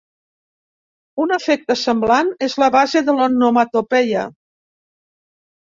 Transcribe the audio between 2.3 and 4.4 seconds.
és la base de l'onomatopeia.